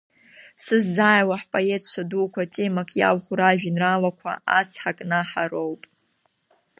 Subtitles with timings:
[0.63, 5.81] Сыззааиуа, ҳпоетцәа дуқәа темак иалху ражәеинраалақәа Ацҳа кнаҳа роуп.